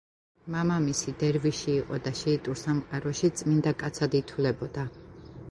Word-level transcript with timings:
მამამისი 0.53 1.13
დერვიში 1.23 1.69
იყო 1.73 1.99
და 2.07 2.13
შიიტურ 2.21 2.59
სამყაროში 2.63 3.31
წმინდა 3.43 3.75
კაცად 3.85 4.19
ითვლებოდა. 4.23 4.89